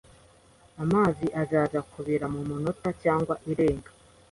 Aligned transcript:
Amazi 0.83 1.27
azaza 1.41 1.79
kubira 1.91 2.25
muminota 2.33 2.87
cyangwa 3.03 3.33
irenga 3.51 3.89